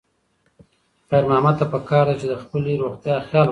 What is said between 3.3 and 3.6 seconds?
وساتي.